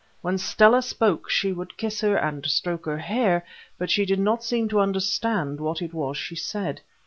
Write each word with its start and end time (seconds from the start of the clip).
When 0.23 0.39
Stella 0.39 0.81
spoke 0.81 1.29
she 1.29 1.53
would 1.53 1.77
kiss 1.77 2.01
her 2.01 2.15
and 2.17 2.43
stroke 2.47 2.87
her 2.87 2.97
hair, 2.97 3.45
but 3.77 3.91
she 3.91 4.03
did 4.03 4.19
not 4.19 4.43
seem 4.43 4.67
to 4.69 4.79
understand 4.79 5.59
what 5.59 5.79
it 5.79 5.93
was 5.93 6.17
she 6.17 6.35
said. 6.35 6.81